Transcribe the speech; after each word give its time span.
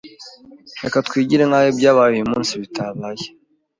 Reka 0.83 0.97
twigire 1.07 1.43
nkaho 1.45 1.67
ibyabaye 1.73 2.11
uyu 2.15 2.29
munsi 2.31 2.53
bitabaye. 2.61 3.23